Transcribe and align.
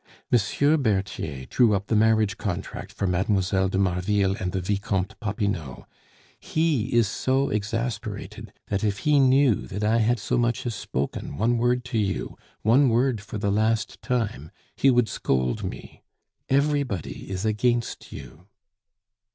M. 0.31 0.81
Berthier 0.81 1.45
drew 1.45 1.75
up 1.75 1.85
the 1.85 1.95
marriage 1.95 2.39
contract 2.39 2.91
for 2.91 3.05
Mlle. 3.05 3.67
de 3.69 3.77
Marville 3.77 4.35
and 4.37 4.51
the 4.51 4.59
Vicomte 4.59 5.13
Popinot; 5.19 5.85
he 6.39 6.91
is 6.91 7.07
so 7.07 7.51
exasperated, 7.51 8.51
that 8.69 8.83
if 8.83 8.97
he 9.05 9.19
knew 9.19 9.53
that 9.67 9.83
I 9.83 9.99
had 9.99 10.17
so 10.17 10.39
much 10.39 10.65
as 10.65 10.73
spoken 10.73 11.37
one 11.37 11.59
word 11.59 11.85
to 11.85 11.99
you, 11.99 12.35
one 12.63 12.89
word 12.89 13.21
for 13.21 13.37
the 13.37 13.51
last 13.51 14.01
time, 14.01 14.49
he 14.75 14.89
would 14.89 15.07
scold 15.07 15.63
me. 15.63 16.01
Everybody 16.49 17.29
is 17.29 17.45
against 17.45 18.11
you." 18.11 18.47